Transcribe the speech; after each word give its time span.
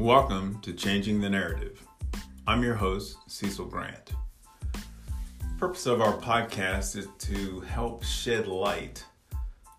Welcome 0.00 0.60
to 0.62 0.72
Changing 0.72 1.20
the 1.20 1.28
Narrative. 1.28 1.86
I'm 2.46 2.62
your 2.62 2.74
host, 2.74 3.18
Cecil 3.26 3.66
Grant. 3.66 4.14
The 4.72 5.58
purpose 5.58 5.84
of 5.84 6.00
our 6.00 6.14
podcast 6.14 6.96
is 6.96 7.06
to 7.18 7.60
help 7.60 8.02
shed 8.02 8.46
light 8.46 9.04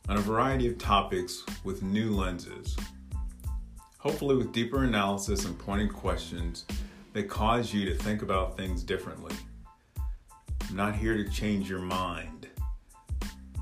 on 0.07 0.17
a 0.17 0.21
variety 0.21 0.67
of 0.67 0.77
topics 0.77 1.43
with 1.63 1.81
new 1.81 2.11
lenses, 2.11 2.77
hopefully 3.97 4.35
with 4.35 4.53
deeper 4.53 4.83
analysis 4.83 5.45
and 5.45 5.57
pointed 5.57 5.91
questions 5.91 6.65
that 7.13 7.27
cause 7.27 7.73
you 7.73 7.85
to 7.85 7.95
think 7.95 8.21
about 8.21 8.55
things 8.55 8.83
differently. 8.83 9.35
I'm 10.69 10.75
not 10.75 10.93
here 10.93 11.17
to 11.17 11.27
change 11.31 11.67
your 11.67 11.81
mind. 11.81 12.47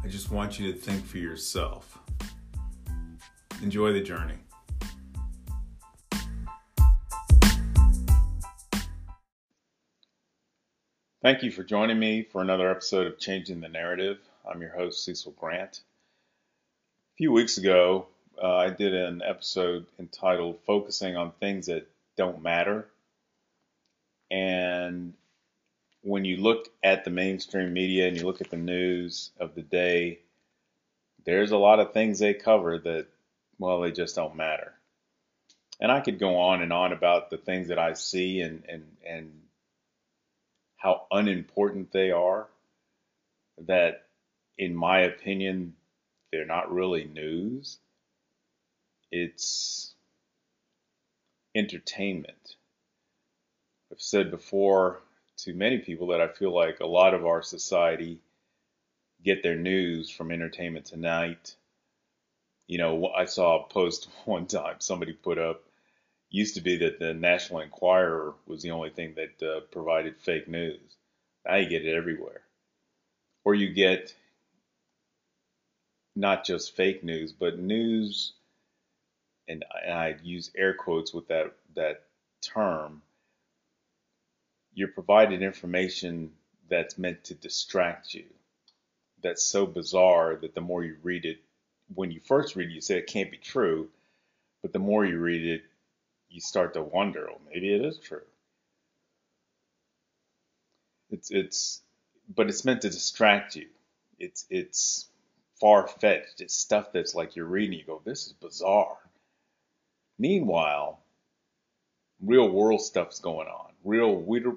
I 0.03 0.09
just 0.09 0.29
want 0.29 0.59
you 0.59 0.73
to 0.73 0.77
think 0.77 1.05
for 1.05 1.19
yourself. 1.19 1.97
Enjoy 3.63 3.93
the 3.93 4.01
journey. 4.01 4.39
Thank 11.21 11.43
you 11.43 11.51
for 11.51 11.63
joining 11.63 11.99
me 11.99 12.23
for 12.23 12.41
another 12.41 12.71
episode 12.71 13.05
of 13.05 13.19
Changing 13.19 13.59
the 13.59 13.67
Narrative. 13.67 14.19
I'm 14.49 14.61
your 14.61 14.69
host, 14.69 15.03
Cecil 15.03 15.33
Grant. 15.37 15.81
A 17.13 17.15
few 17.17 17.33
weeks 17.33 17.57
ago, 17.57 18.07
uh, 18.41 18.55
I 18.55 18.69
did 18.69 18.93
an 18.93 19.21
episode 19.21 19.85
entitled 19.99 20.59
Focusing 20.65 21.17
on 21.17 21.33
Things 21.33 21.65
That 21.65 21.89
Don't 22.15 22.41
Matter. 22.41 22.87
And 24.31 25.13
when 26.03 26.23
you 26.23 26.37
look 26.37 26.69
at 26.81 27.03
the 27.03 27.11
mainstream 27.11 27.73
media 27.73 28.07
and 28.07 28.15
you 28.15 28.25
look 28.25 28.39
at 28.39 28.49
the 28.49 28.55
news 28.55 29.31
of 29.41 29.55
the 29.55 29.61
day, 29.61 30.19
there's 31.25 31.51
a 31.51 31.57
lot 31.57 31.81
of 31.81 31.91
things 31.91 32.19
they 32.19 32.33
cover 32.33 32.77
that, 32.77 33.07
well, 33.57 33.81
they 33.81 33.91
just 33.91 34.15
don't 34.15 34.37
matter. 34.37 34.71
And 35.81 35.91
I 35.91 35.99
could 35.99 36.17
go 36.17 36.37
on 36.37 36.61
and 36.61 36.71
on 36.71 36.93
about 36.93 37.29
the 37.29 37.37
things 37.37 37.67
that 37.67 37.77
I 37.77 37.91
see 37.95 38.39
and, 38.39 38.63
and, 38.69 38.85
and 39.05 39.38
how 40.79 41.05
unimportant 41.11 41.91
they 41.91 42.09
are, 42.09 42.47
that 43.67 44.05
in 44.57 44.73
my 44.73 45.01
opinion, 45.01 45.75
they're 46.31 46.45
not 46.45 46.71
really 46.73 47.03
news. 47.03 47.77
It's 49.11 49.93
entertainment. 51.53 52.55
I've 53.91 54.01
said 54.01 54.31
before 54.31 55.01
to 55.39 55.53
many 55.53 55.79
people 55.79 56.07
that 56.07 56.21
I 56.21 56.29
feel 56.29 56.55
like 56.55 56.79
a 56.79 56.85
lot 56.87 57.13
of 57.13 57.25
our 57.25 57.41
society 57.41 58.19
get 59.23 59.43
their 59.43 59.55
news 59.55 60.09
from 60.09 60.31
Entertainment 60.31 60.85
Tonight. 60.85 61.55
You 62.67 62.77
know, 62.77 63.07
I 63.07 63.25
saw 63.25 63.63
a 63.63 63.67
post 63.67 64.07
one 64.25 64.45
time 64.45 64.75
somebody 64.79 65.11
put 65.11 65.37
up 65.37 65.61
used 66.29 66.55
to 66.55 66.61
be 66.61 66.77
that 66.77 66.99
the 66.99 67.13
National 67.13 67.61
Enquirer 67.61 68.33
was 68.45 68.61
the 68.61 68.71
only 68.71 68.89
thing 68.89 69.15
that 69.15 69.47
uh, 69.47 69.59
provided 69.71 70.17
fake 70.17 70.47
news. 70.47 70.79
Now 71.45 71.55
you 71.55 71.69
get 71.69 71.85
it 71.85 71.95
everywhere. 71.95 72.41
Or 73.43 73.55
you 73.55 73.73
get 73.73 74.13
not 76.15 76.45
just 76.45 76.75
fake 76.75 77.03
news, 77.03 77.31
but 77.31 77.57
news, 77.57 78.33
and, 79.47 79.63
and 79.83 79.93
I 79.93 80.15
use 80.21 80.51
air 80.55 80.73
quotes 80.73 81.13
with 81.13 81.27
that, 81.29 81.53
that 81.75 82.03
term. 82.41 83.01
You're 84.73 84.89
provided 84.89 85.41
information 85.41 86.31
that's 86.69 86.97
meant 86.97 87.23
to 87.25 87.33
distract 87.33 88.13
you. 88.13 88.25
That's 89.23 89.43
so 89.43 89.65
bizarre 89.65 90.35
that 90.35 90.53
the 90.53 90.61
more 90.61 90.83
you 90.83 90.97
read 91.01 91.25
it, 91.25 91.39
when 91.95 92.11
you 92.11 92.19
first 92.19 92.55
read 92.55 92.69
it, 92.69 92.73
you 92.73 92.81
say 92.81 92.97
it 92.97 93.07
can't 93.07 93.31
be 93.31 93.37
true. 93.37 93.89
But 94.61 94.73
the 94.73 94.79
more 94.79 95.05
you 95.05 95.17
read 95.17 95.45
it, 95.45 95.63
you 96.29 96.39
start 96.39 96.73
to 96.73 96.81
wonder, 96.81 97.25
well, 97.27 97.41
maybe 97.51 97.73
it 97.73 97.83
is 97.83 97.97
true. 97.97 98.21
It's 101.09 101.31
it's 101.31 101.81
but 102.35 102.47
it's 102.49 102.65
meant 102.65 102.81
to 102.83 102.89
distract 102.89 103.55
you. 103.55 103.67
It's 104.19 104.45
it's 104.49 105.07
far 105.59 105.87
fetched. 105.87 106.41
It's 106.41 106.53
stuff 106.53 106.91
that's 106.93 107.15
like 107.15 107.35
you're 107.35 107.45
reading, 107.45 107.77
you 107.79 107.85
go, 107.85 108.01
this 108.05 108.27
is 108.27 108.33
bizarre. 108.33 108.97
Meanwhile, 110.19 110.99
real 112.21 112.49
world 112.49 112.81
stuff's 112.81 113.19
going 113.19 113.47
on. 113.47 113.71
Real 113.83 114.15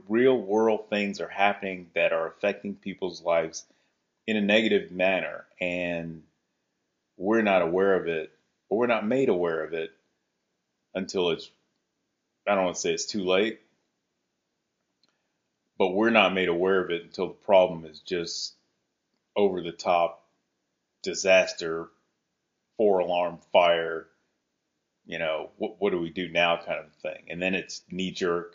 real 0.08 0.38
world 0.38 0.90
things 0.90 1.20
are 1.20 1.28
happening 1.28 1.88
that 1.94 2.12
are 2.12 2.26
affecting 2.26 2.74
people's 2.74 3.22
lives 3.22 3.64
in 4.26 4.36
a 4.36 4.40
negative 4.40 4.90
manner, 4.90 5.44
and 5.60 6.22
we're 7.16 7.42
not 7.42 7.62
aware 7.62 7.94
of 7.94 8.08
it, 8.08 8.32
or 8.68 8.78
we're 8.78 8.86
not 8.86 9.06
made 9.06 9.28
aware 9.28 9.64
of 9.64 9.72
it 9.72 9.92
until 10.94 11.30
it's 11.30 11.50
I 12.46 12.54
don't 12.54 12.64
want 12.64 12.76
to 12.76 12.80
say 12.80 12.92
it's 12.92 13.06
too 13.06 13.24
late, 13.24 13.60
but 15.78 15.94
we're 15.94 16.10
not 16.10 16.34
made 16.34 16.48
aware 16.48 16.82
of 16.82 16.90
it 16.90 17.02
until 17.02 17.28
the 17.28 17.34
problem 17.34 17.84
is 17.84 18.00
just 18.00 18.54
over 19.36 19.62
the 19.62 19.72
top 19.72 20.26
disaster, 21.02 21.88
four 22.76 22.98
alarm 22.98 23.38
fire, 23.52 24.08
you 25.06 25.18
know, 25.18 25.50
what, 25.56 25.80
what 25.80 25.90
do 25.90 25.98
we 25.98 26.10
do 26.10 26.28
now 26.28 26.56
kind 26.56 26.80
of 26.80 26.92
thing. 27.02 27.24
And 27.28 27.40
then 27.40 27.54
it's 27.54 27.82
knee 27.90 28.10
jerk. 28.10 28.54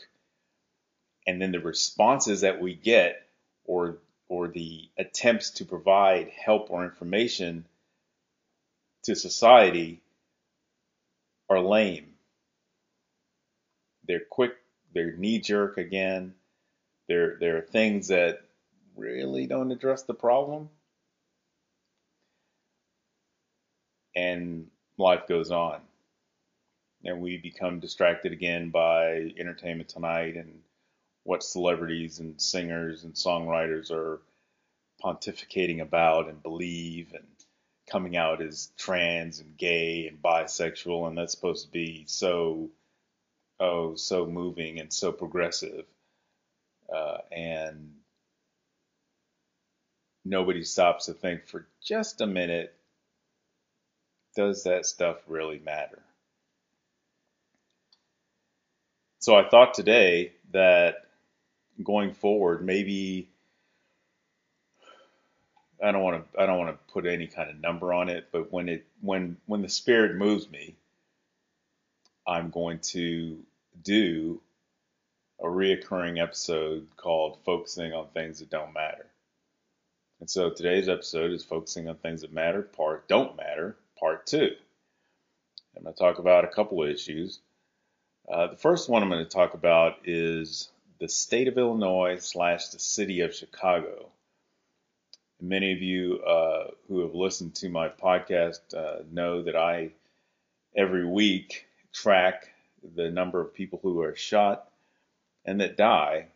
And 1.25 1.41
then 1.41 1.51
the 1.51 1.59
responses 1.59 2.41
that 2.41 2.61
we 2.61 2.75
get 2.75 3.21
or 3.65 3.99
or 4.29 4.49
the 4.49 4.89
attempts 4.97 5.51
to 5.51 5.65
provide 5.65 6.29
help 6.29 6.69
or 6.69 6.83
information 6.83 7.65
to 9.03 9.15
society 9.15 10.01
are 11.49 11.61
lame 11.61 12.16
they're 14.07 14.21
quick, 14.29 14.53
they're 14.93 15.15
knee 15.15 15.39
jerk 15.39 15.77
again. 15.77 16.33
They're, 17.07 17.37
they're 17.39 17.61
things 17.61 18.07
that 18.09 18.41
really 18.95 19.47
don't 19.47 19.71
address 19.71 20.03
the 20.03 20.13
problem. 20.13 20.69
And 24.15 24.67
life 24.97 25.27
goes 25.27 25.51
on. 25.51 25.79
And 27.05 27.21
we 27.21 27.37
become 27.37 27.79
distracted 27.79 28.33
again 28.33 28.69
by 28.69 29.33
entertainment 29.37 29.89
tonight 29.89 30.35
and 30.35 30.61
what 31.23 31.43
celebrities 31.43 32.19
and 32.19 32.41
singers 32.41 33.03
and 33.03 33.13
songwriters 33.13 33.91
are 33.91 34.21
pontificating 35.03 35.81
about 35.81 36.27
and 36.27 36.41
believe 36.41 37.13
and 37.13 37.27
coming 37.89 38.17
out 38.17 38.41
as 38.41 38.71
trans 38.77 39.39
and 39.39 39.57
gay 39.57 40.07
and 40.07 40.21
bisexual 40.21 41.07
and 41.07 41.17
that's 41.17 41.33
supposed 41.33 41.65
to 41.65 41.71
be 41.71 42.03
so 42.07 42.69
oh 43.59 43.95
so 43.95 44.25
moving 44.25 44.79
and 44.79 44.91
so 44.91 45.11
progressive, 45.11 45.85
uh, 46.93 47.17
and 47.31 47.93
nobody 50.25 50.63
stops 50.63 51.05
to 51.05 51.13
think 51.13 51.47
for 51.47 51.67
just 51.83 52.21
a 52.21 52.27
minute. 52.27 52.73
Does 54.35 54.63
that 54.63 54.85
stuff 54.85 55.17
really 55.27 55.59
matter? 55.59 55.99
So 59.19 59.35
I 59.35 59.49
thought 59.49 59.73
today 59.73 60.33
that 60.51 61.07
going 61.83 62.13
forward, 62.13 62.63
maybe 62.63 63.29
I 65.83 65.91
don't 65.91 66.03
want 66.03 66.31
to 66.33 66.41
I 66.41 66.45
don't 66.45 66.57
want 66.57 66.71
to 66.71 66.93
put 66.93 67.05
any 67.05 67.27
kind 67.27 67.49
of 67.49 67.59
number 67.59 67.93
on 67.93 68.09
it, 68.09 68.29
but 68.31 68.51
when 68.51 68.69
it 68.69 68.85
when 69.01 69.37
when 69.45 69.61
the 69.61 69.69
spirit 69.69 70.15
moves 70.15 70.49
me, 70.49 70.75
I'm 72.27 72.49
going 72.49 72.79
to 72.79 73.37
do 73.81 74.41
a 75.39 75.45
reoccurring 75.45 76.21
episode 76.21 76.87
called 76.97 77.37
Focusing 77.45 77.93
on 77.93 78.09
Things 78.09 78.39
That 78.39 78.49
Don't 78.49 78.73
Matter. 78.73 79.05
And 80.19 80.29
so 80.29 80.49
today's 80.49 80.89
episode 80.89 81.31
is 81.31 81.45
Focusing 81.45 81.87
on 81.87 81.95
Things 81.95 82.21
That 82.21 82.33
Matter, 82.33 82.63
Part 82.63 83.07
Don't 83.07 83.37
Matter, 83.37 83.77
Part 83.97 84.27
2. 84.27 84.49
I'm 85.77 85.83
going 85.83 85.93
to 85.93 85.97
talk 85.97 86.19
about 86.19 86.43
a 86.43 86.49
couple 86.49 86.83
of 86.83 86.89
issues. 86.89 87.39
Uh, 88.29 88.47
the 88.47 88.57
first 88.57 88.89
one 88.89 89.03
I'm 89.03 89.09
going 89.09 89.23
to 89.23 89.29
talk 89.29 89.53
about 89.53 89.99
is 90.03 90.69
the 90.99 91.07
state 91.07 91.47
of 91.47 91.57
Illinois 91.57 92.17
slash 92.17 92.69
the 92.69 92.79
city 92.79 93.21
of 93.21 93.33
Chicago. 93.33 94.09
Many 95.39 95.71
of 95.71 95.81
you 95.81 96.19
uh, 96.23 96.71
who 96.89 97.01
have 97.01 97.15
listened 97.15 97.55
to 97.55 97.69
my 97.69 97.87
podcast 97.87 98.59
uh, 98.75 99.03
know 99.09 99.43
that 99.43 99.55
I 99.55 99.91
every 100.75 101.05
week 101.05 101.66
track 101.93 102.49
the 102.95 103.09
number 103.09 103.41
of 103.41 103.53
people 103.53 103.79
who 103.81 104.01
are 104.01 104.15
shot 104.15 104.69
and 105.45 105.61
that 105.61 105.77
die 105.77 106.27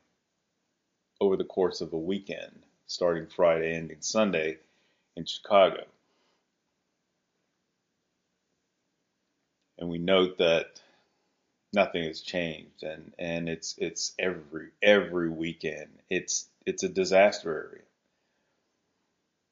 over 1.20 1.38
the 1.38 1.44
course 1.44 1.82
of 1.82 1.94
a 1.94 1.98
weekend, 1.98 2.64
starting 2.88 3.28
Friday, 3.28 3.76
ending 3.76 4.02
Sunday 4.02 4.58
in 5.16 5.26
Chicago. 5.26 5.84
And 9.78 9.90
we 9.90 9.98
note 9.98 10.38
that 10.40 10.82
nothing 11.74 12.04
has 12.04 12.22
changed 12.22 12.84
and, 12.84 13.14
and 13.18 13.50
it's 13.50 13.76
it's 13.78 14.14
every 14.20 14.70
every 14.82 15.30
weekend. 15.30 15.90
It's 16.10 16.48
it's 16.66 16.84
a 16.84 16.90
disaster 16.90 17.70
area. 17.72 17.84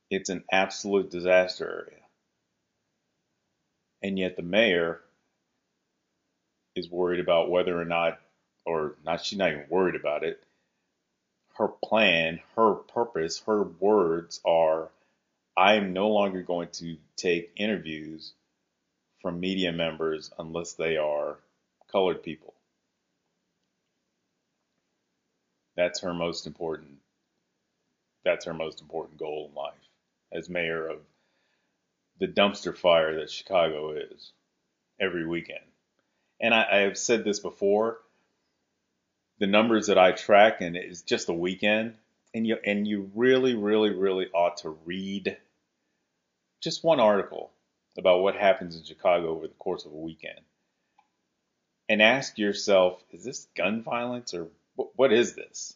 It's 0.10 0.30
an 0.30 0.44
absolute 0.52 1.12
disaster 1.12 1.88
area. 1.88 2.02
And 4.02 4.18
yet 4.18 4.36
the 4.36 4.44
mayor 4.44 5.02
is 6.80 6.90
worried 6.90 7.20
about 7.20 7.50
whether 7.50 7.80
or 7.80 7.86
not, 7.86 8.20
or 8.66 8.96
not, 9.06 9.24
she's 9.24 9.38
not 9.38 9.52
even 9.52 9.66
worried 9.70 9.96
about 9.96 10.24
it. 10.24 10.42
Her 11.56 11.68
plan, 11.68 12.40
her 12.56 12.74
purpose, 12.74 13.42
her 13.46 13.64
words 13.64 14.42
are 14.46 14.90
I 15.58 15.74
am 15.74 15.94
no 15.94 16.10
longer 16.10 16.42
going 16.42 16.70
to 16.74 16.98
take 17.18 17.52
interviews 17.58 18.34
from 19.22 19.42
media 19.42 19.74
members 19.74 20.32
unless 20.40 20.74
they 20.74 20.96
are 20.96 21.38
colored 21.92 22.24
people. 22.24 22.54
That's 25.76 26.02
her 26.02 26.14
most 26.14 26.48
important. 26.48 26.98
That's 28.24 28.46
her 28.46 28.54
most 28.54 28.82
important 28.82 29.20
goal 29.20 29.50
in 29.50 29.56
life 29.56 29.74
as 30.32 30.50
mayor 30.50 30.88
of 30.88 31.00
the 32.20 32.28
dumpster 32.28 32.78
fire 32.78 33.20
that 33.20 33.32
Chicago 33.32 33.92
is 33.92 34.32
every 35.00 35.26
weekend. 35.26 35.69
And 36.42 36.54
I, 36.54 36.66
I 36.72 36.78
have 36.80 36.98
said 36.98 37.24
this 37.24 37.40
before. 37.40 38.00
The 39.40 39.48
numbers 39.48 39.88
that 39.88 39.98
I 39.98 40.12
track, 40.12 40.62
and 40.62 40.76
it's 40.76 41.02
just 41.02 41.30
a 41.30 41.34
weekend, 41.34 41.96
and 42.34 42.46
you 42.46 42.58
and 42.66 42.88
you 42.88 43.10
really, 43.16 43.56
really, 43.56 43.92
really 43.92 44.28
ought 44.34 44.58
to 44.58 44.70
read 44.86 45.38
just 46.62 46.84
one 46.84 47.00
article 47.00 47.52
about 47.98 48.22
what 48.22 48.36
happens 48.36 48.76
in 48.76 48.84
Chicago 48.84 49.30
over 49.30 49.48
the 49.48 49.54
course 49.54 49.86
of 49.86 49.94
a 49.94 49.98
weekend, 49.98 50.40
and 51.88 52.02
ask 52.02 52.38
yourself: 52.38 53.02
Is 53.12 53.24
this 53.24 53.48
gun 53.56 53.82
violence, 53.82 54.34
or 54.34 54.50
what 54.76 55.14
is 55.14 55.36
this? 55.36 55.76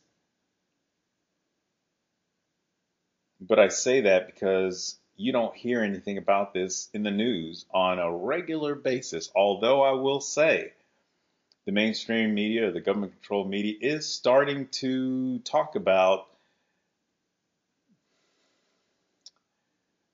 But 3.39 3.59
I 3.59 3.69
say 3.69 4.01
that 4.01 4.27
because 4.27 4.97
you 5.15 5.31
don't 5.31 5.55
hear 5.55 5.81
anything 5.81 6.17
about 6.17 6.53
this 6.53 6.89
in 6.93 7.03
the 7.03 7.11
news 7.11 7.65
on 7.73 7.99
a 7.99 8.11
regular 8.11 8.75
basis. 8.75 9.29
Although 9.35 9.81
I 9.83 9.91
will 9.91 10.19
say 10.19 10.73
the 11.65 11.71
mainstream 11.71 12.33
media, 12.33 12.71
the 12.71 12.81
government 12.81 13.13
controlled 13.13 13.49
media, 13.49 13.75
is 13.79 14.07
starting 14.07 14.67
to 14.67 15.39
talk 15.39 15.75
about, 15.75 16.27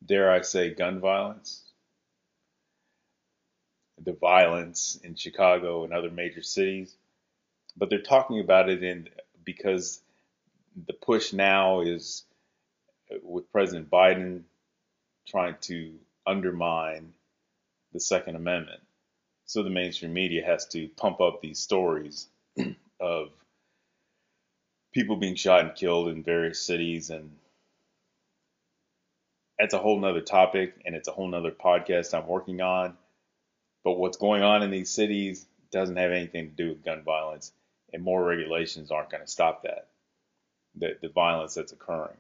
dare 0.05 0.31
I 0.31 0.41
say, 0.41 0.73
gun 0.73 0.99
violence. 0.99 1.63
The 4.03 4.13
violence 4.13 4.99
in 5.03 5.15
Chicago 5.15 5.83
and 5.83 5.93
other 5.93 6.11
major 6.11 6.41
cities. 6.41 6.95
But 7.75 7.89
they're 7.89 8.01
talking 8.01 8.39
about 8.39 8.69
it 8.69 8.83
in 8.83 9.09
because 9.43 10.01
the 10.85 10.93
push 10.93 11.33
now 11.33 11.81
is 11.81 12.23
with 13.23 13.51
President 13.51 13.89
Biden 13.89 14.43
trying 15.29 15.55
to 15.61 15.93
undermine 16.25 17.13
the 17.93 17.99
Second 17.99 18.35
Amendment. 18.35 18.81
So 19.45 19.63
the 19.63 19.69
mainstream 19.69 20.13
media 20.13 20.45
has 20.45 20.67
to 20.69 20.87
pump 20.89 21.21
up 21.21 21.41
these 21.41 21.59
stories 21.59 22.27
of 22.99 23.29
people 24.93 25.15
being 25.15 25.35
shot 25.35 25.61
and 25.61 25.75
killed 25.75 26.09
in 26.09 26.23
various 26.23 26.61
cities 26.61 27.09
and 27.09 27.31
that's 29.57 29.73
a 29.73 29.79
whole 29.79 29.99
nother 29.99 30.21
topic 30.21 30.73
and 30.85 30.95
it's 30.95 31.07
a 31.07 31.11
whole 31.11 31.27
nother 31.27 31.51
podcast 31.51 32.13
I'm 32.13 32.27
working 32.27 32.61
on. 32.61 32.97
But 33.83 33.97
what's 33.97 34.17
going 34.17 34.43
on 34.43 34.63
in 34.63 34.71
these 34.71 34.89
cities 34.89 35.45
doesn't 35.71 35.97
have 35.97 36.11
anything 36.11 36.49
to 36.49 36.55
do 36.55 36.69
with 36.69 36.83
gun 36.83 37.03
violence 37.03 37.51
and 37.93 38.03
more 38.03 38.23
regulations 38.23 38.91
aren't 38.91 39.09
going 39.09 39.23
to 39.23 39.31
stop 39.31 39.63
that. 39.63 39.87
The, 40.75 40.97
the 41.01 41.09
violence 41.09 41.55
that's 41.55 41.71
occurring 41.71 42.17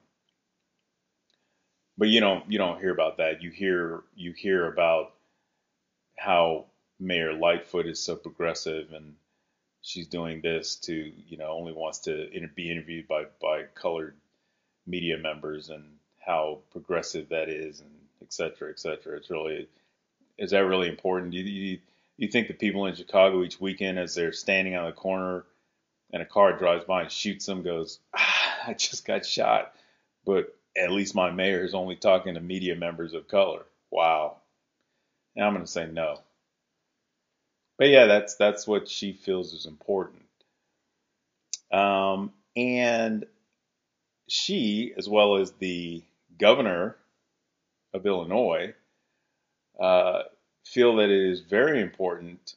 but 1.99 2.07
you 2.07 2.21
don't 2.21 2.49
you 2.49 2.57
don't 2.57 2.79
hear 2.79 2.91
about 2.91 3.17
that. 3.17 3.43
You 3.43 3.51
hear 3.51 4.01
you 4.15 4.31
hear 4.31 4.65
about 4.71 5.11
how 6.17 6.65
Mayor 6.99 7.33
Lightfoot 7.33 7.85
is 7.85 7.99
so 7.99 8.15
progressive 8.15 8.93
and 8.93 9.15
she's 9.81 10.07
doing 10.07 10.41
this 10.41 10.77
to 10.77 10.93
you 10.93 11.37
know 11.37 11.49
only 11.49 11.73
wants 11.73 11.99
to 11.99 12.31
inter- 12.33 12.51
be 12.55 12.71
interviewed 12.71 13.07
by 13.07 13.25
by 13.41 13.63
colored 13.75 14.15
media 14.87 15.17
members 15.17 15.69
and 15.69 15.83
how 16.25 16.59
progressive 16.71 17.29
that 17.29 17.49
is 17.49 17.81
and 17.81 17.91
et 18.21 18.31
cetera, 18.31 18.69
et 18.69 18.79
cetera. 18.79 19.17
It's 19.17 19.29
really 19.29 19.67
is 20.37 20.51
that 20.51 20.59
really 20.65 20.87
important? 20.87 21.33
You, 21.33 21.43
you 21.43 21.79
you 22.15 22.27
think 22.29 22.47
the 22.47 22.53
people 22.53 22.85
in 22.85 22.95
Chicago 22.95 23.43
each 23.43 23.59
weekend 23.59 23.99
as 23.99 24.15
they're 24.15 24.31
standing 24.31 24.75
on 24.77 24.85
the 24.85 24.93
corner 24.93 25.43
and 26.13 26.21
a 26.21 26.25
car 26.25 26.57
drives 26.57 26.85
by 26.85 27.01
and 27.01 27.11
shoots 27.11 27.45
them 27.45 27.61
goes, 27.61 27.99
ah, 28.15 28.57
I 28.67 28.73
just 28.73 29.05
got 29.05 29.25
shot, 29.25 29.73
but 30.25 30.55
at 30.77 30.91
least 30.91 31.15
my 31.15 31.31
mayor 31.31 31.63
is 31.63 31.73
only 31.73 31.95
talking 31.95 32.35
to 32.35 32.39
media 32.39 32.75
members 32.75 33.13
of 33.13 33.27
color. 33.27 33.65
Wow. 33.91 34.37
And 35.35 35.45
I'm 35.45 35.53
going 35.53 35.65
to 35.65 35.71
say 35.71 35.87
no. 35.87 36.19
But 37.77 37.89
yeah, 37.89 38.05
that's 38.05 38.35
that's 38.35 38.67
what 38.67 38.89
she 38.89 39.13
feels 39.13 39.53
is 39.53 39.65
important. 39.65 40.25
Um, 41.71 42.33
and 42.55 43.25
she, 44.27 44.93
as 44.97 45.07
well 45.07 45.37
as 45.37 45.51
the 45.53 46.03
governor 46.37 46.97
of 47.93 48.05
Illinois, 48.05 48.73
uh, 49.79 50.23
feel 50.65 50.97
that 50.97 51.09
it 51.09 51.31
is 51.31 51.39
very 51.39 51.81
important 51.81 52.55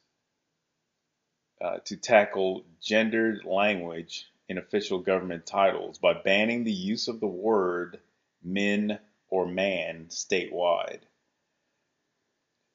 uh, 1.61 1.77
to 1.85 1.95
tackle 1.95 2.65
gendered 2.81 3.45
language 3.45 4.27
in 4.49 4.57
official 4.57 4.99
government 4.99 5.45
titles 5.45 5.97
by 5.97 6.13
banning 6.13 6.63
the 6.63 6.71
use 6.71 7.07
of 7.07 7.19
the 7.19 7.27
word 7.27 7.99
men 8.43 8.99
or 9.29 9.47
man 9.47 10.07
statewide. 10.09 10.99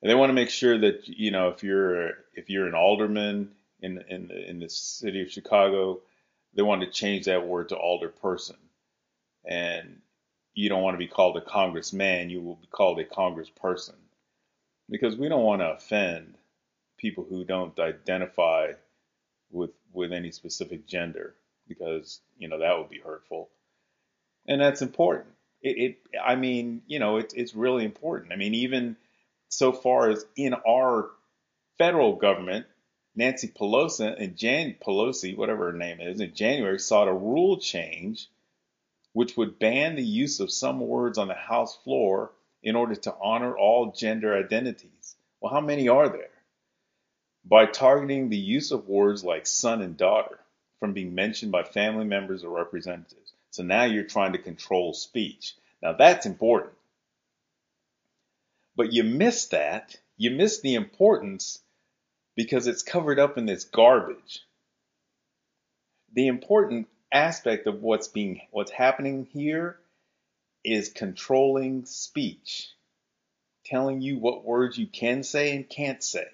And 0.00 0.10
they 0.10 0.14
want 0.14 0.30
to 0.30 0.34
make 0.34 0.50
sure 0.50 0.78
that 0.78 1.08
you 1.08 1.30
know 1.30 1.48
if 1.48 1.62
you're 1.62 2.10
if 2.34 2.48
you're 2.48 2.66
an 2.68 2.74
alderman 2.74 3.50
in 3.80 4.02
in 4.08 4.28
the, 4.28 4.48
in 4.48 4.60
the 4.60 4.68
city 4.68 5.22
of 5.22 5.30
Chicago, 5.30 6.00
they 6.54 6.62
want 6.62 6.82
to 6.82 6.90
change 6.90 7.26
that 7.26 7.46
word 7.46 7.68
to 7.70 7.76
alderperson, 7.76 8.56
and 9.44 10.00
you 10.54 10.68
don't 10.68 10.82
want 10.82 10.94
to 10.94 10.98
be 10.98 11.08
called 11.08 11.36
a 11.36 11.40
congressman. 11.40 12.30
You 12.30 12.40
will 12.40 12.56
be 12.56 12.68
called 12.68 12.98
a 13.00 13.04
congressperson, 13.04 13.96
because 14.88 15.16
we 15.16 15.28
don't 15.28 15.44
want 15.44 15.62
to 15.62 15.72
offend 15.72 16.34
people 16.96 17.24
who 17.28 17.44
don't 17.44 17.78
identify 17.78 18.72
with 19.50 19.70
with 19.92 20.12
any 20.12 20.30
specific 20.30 20.86
gender, 20.86 21.34
because 21.68 22.20
you 22.38 22.48
know 22.48 22.58
that 22.58 22.78
would 22.78 22.88
be 22.88 23.00
hurtful, 23.00 23.50
and 24.46 24.60
that's 24.60 24.82
important 24.82 25.28
it, 25.62 25.78
it 25.78 25.98
I 26.22 26.36
mean, 26.36 26.82
you 26.86 26.98
know, 26.98 27.16
it, 27.18 27.32
it's 27.36 27.54
really 27.54 27.84
important. 27.84 28.32
I 28.32 28.36
mean, 28.36 28.54
even 28.54 28.96
so 29.48 29.72
far 29.72 30.10
as 30.10 30.24
in 30.36 30.54
our 30.54 31.10
federal 31.78 32.16
government, 32.16 32.66
Nancy 33.14 33.48
Pelosi 33.48 34.14
and 34.20 34.36
Jan 34.36 34.76
Pelosi, 34.84 35.36
whatever 35.36 35.72
her 35.72 35.76
name 35.76 36.00
is, 36.00 36.20
in 36.20 36.34
January 36.34 36.78
sought 36.78 37.08
a 37.08 37.12
rule 37.12 37.58
change 37.58 38.28
which 39.14 39.36
would 39.36 39.58
ban 39.58 39.96
the 39.96 40.02
use 40.02 40.38
of 40.38 40.52
some 40.52 40.78
words 40.78 41.18
on 41.18 41.26
the 41.26 41.34
House 41.34 41.76
floor 41.82 42.30
in 42.62 42.76
order 42.76 42.94
to 42.94 43.14
honor 43.20 43.56
all 43.56 43.90
gender 43.90 44.36
identities. 44.36 45.16
Well, 45.40 45.52
how 45.52 45.60
many 45.60 45.88
are 45.88 46.08
there? 46.08 46.30
By 47.44 47.66
targeting 47.66 48.28
the 48.28 48.36
use 48.36 48.70
of 48.70 48.86
words 48.86 49.24
like 49.24 49.46
son 49.46 49.82
and 49.82 49.96
daughter 49.96 50.38
from 50.80 50.92
being 50.92 51.14
mentioned 51.14 51.52
by 51.52 51.62
family 51.62 52.04
members 52.04 52.44
or 52.44 52.50
representatives. 52.50 53.32
So 53.50 53.62
now 53.62 53.84
you're 53.84 54.04
trying 54.04 54.32
to 54.32 54.38
control 54.38 54.94
speech. 54.94 55.54
Now 55.82 55.92
that's 55.92 56.26
important. 56.26 56.74
But 58.76 58.92
you 58.92 59.02
miss 59.04 59.46
that. 59.46 59.96
You 60.16 60.30
miss 60.30 60.60
the 60.60 60.74
importance 60.74 61.60
because 62.36 62.66
it's 62.66 62.82
covered 62.82 63.18
up 63.18 63.36
in 63.36 63.46
this 63.46 63.64
garbage. 63.64 64.42
The 66.12 66.28
important 66.28 66.88
aspect 67.10 67.66
of 67.66 67.82
what's 67.82 68.08
being 68.08 68.40
what's 68.50 68.70
happening 68.70 69.26
here 69.32 69.78
is 70.64 70.90
controlling 70.90 71.84
speech. 71.86 72.68
Telling 73.64 74.00
you 74.00 74.18
what 74.18 74.44
words 74.44 74.78
you 74.78 74.86
can 74.86 75.22
say 75.22 75.54
and 75.54 75.68
can't 75.68 76.02
say. 76.02 76.28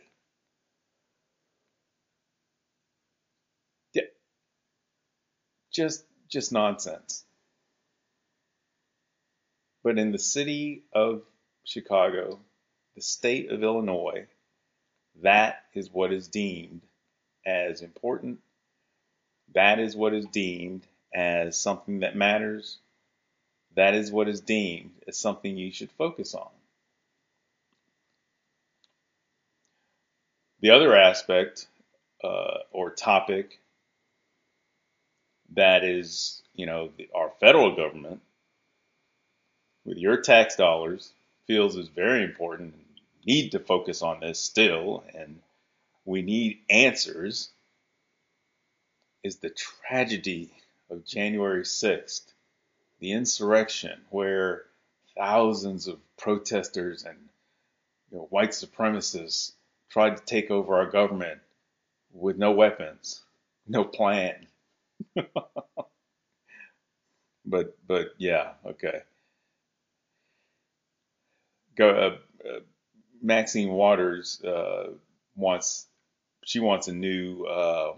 Just 5.74 6.04
just 6.28 6.52
nonsense. 6.52 7.24
But 9.82 9.98
in 9.98 10.12
the 10.12 10.18
city 10.18 10.84
of 10.92 11.22
Chicago, 11.64 12.38
the 12.94 13.02
state 13.02 13.50
of 13.50 13.62
Illinois, 13.62 14.26
that 15.22 15.64
is 15.74 15.90
what 15.90 16.12
is 16.12 16.28
deemed 16.28 16.82
as 17.44 17.82
important. 17.82 18.38
That 19.54 19.78
is 19.78 19.94
what 19.94 20.14
is 20.14 20.26
deemed 20.26 20.86
as 21.14 21.58
something 21.58 22.00
that 22.00 22.16
matters. 22.16 22.78
That 23.74 23.94
is 23.94 24.10
what 24.10 24.28
is 24.28 24.40
deemed 24.40 24.92
as 25.06 25.18
something 25.18 25.56
you 25.56 25.72
should 25.72 25.90
focus 25.92 26.34
on. 26.34 26.50
The 30.60 30.70
other 30.70 30.96
aspect 30.96 31.66
uh, 32.22 32.58
or 32.70 32.90
topic 32.90 33.58
that 35.54 35.84
is, 35.84 36.42
you 36.54 36.66
know, 36.66 36.90
our 37.14 37.30
federal 37.40 37.74
government 37.76 38.20
with 39.84 39.98
your 39.98 40.18
tax 40.18 40.56
dollars 40.56 41.12
feels 41.46 41.76
is 41.76 41.88
very 41.88 42.24
important. 42.24 42.74
Need 43.26 43.52
to 43.52 43.58
focus 43.58 44.02
on 44.02 44.20
this 44.20 44.38
still, 44.38 45.04
and 45.14 45.40
we 46.04 46.22
need 46.22 46.60
answers 46.68 47.50
is 49.22 49.36
the 49.36 49.50
tragedy 49.50 50.50
of 50.90 51.06
January 51.06 51.62
6th, 51.62 52.26
the 53.00 53.12
insurrection, 53.12 53.98
where 54.10 54.64
thousands 55.16 55.86
of 55.88 55.98
protesters 56.18 57.04
and 57.04 57.16
you 58.10 58.18
know, 58.18 58.26
white 58.30 58.50
supremacists 58.50 59.52
tried 59.88 60.16
to 60.16 60.24
take 60.24 60.50
over 60.50 60.76
our 60.76 60.90
government 60.90 61.40
with 62.12 62.36
no 62.36 62.52
weapons, 62.52 63.22
no 63.66 63.84
plan. 63.84 64.46
but 67.46 67.76
but 67.86 68.08
yeah, 68.18 68.52
okay. 68.66 69.02
Go. 71.76 71.90
Uh, 71.90 72.48
uh, 72.48 72.60
Maxine 73.22 73.70
Waters 73.70 74.42
uh, 74.44 74.90
wants 75.36 75.86
she 76.44 76.60
wants 76.60 76.88
a 76.88 76.92
new 76.92 77.44
um, 77.46 77.96